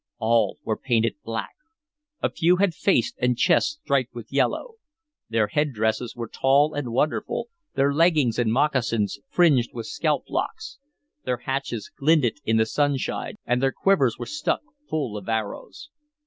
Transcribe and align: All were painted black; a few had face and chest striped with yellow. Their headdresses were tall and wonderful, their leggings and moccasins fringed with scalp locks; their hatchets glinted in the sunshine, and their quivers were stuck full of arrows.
All 0.17 0.57
were 0.63 0.77
painted 0.79 1.17
black; 1.23 1.51
a 2.23 2.31
few 2.31 2.55
had 2.55 2.73
face 2.73 3.13
and 3.19 3.37
chest 3.37 3.81
striped 3.83 4.15
with 4.15 4.33
yellow. 4.33 4.77
Their 5.29 5.45
headdresses 5.45 6.15
were 6.15 6.27
tall 6.27 6.73
and 6.73 6.91
wonderful, 6.91 7.49
their 7.75 7.93
leggings 7.93 8.39
and 8.39 8.51
moccasins 8.51 9.19
fringed 9.29 9.75
with 9.75 9.85
scalp 9.85 10.23
locks; 10.27 10.79
their 11.23 11.37
hatchets 11.45 11.89
glinted 11.95 12.39
in 12.45 12.57
the 12.57 12.65
sunshine, 12.65 13.35
and 13.45 13.61
their 13.61 13.71
quivers 13.71 14.17
were 14.17 14.25
stuck 14.25 14.61
full 14.89 15.15
of 15.17 15.29
arrows. 15.29 15.91